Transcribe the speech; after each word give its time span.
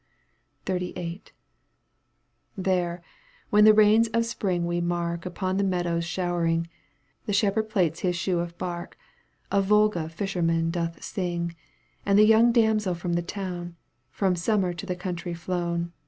XXXVIII. 0.65 1.21
There, 2.57 3.03
when 3.51 3.65
the 3.65 3.73
rains 3.75 4.07
of 4.07 4.25
spring 4.25 4.65
we 4.65 4.81
mark 4.81 5.27
Upon 5.27 5.57
the 5.57 5.63
meadows 5.63 6.05
showering. 6.05 6.65
The 7.27 7.33
shepherd 7.33 7.69
plaits 7.69 7.99
his 7.99 8.15
shoe 8.15 8.39
of 8.39 8.57
bark,^^ 8.57 8.95
Of 9.55 9.65
Volga 9.65 10.09
fishermen 10.09 10.71
doth 10.71 11.03
sing. 11.03 11.55
And 12.03 12.17
the 12.17 12.25
young 12.25 12.51
damsel 12.51 12.95
from 12.95 13.13
the 13.13 13.21
town, 13.21 13.75
For 14.09 14.33
summer 14.33 14.73
to 14.73 14.87
the 14.87 14.95
country 14.95 15.35
flown. 15.35 15.93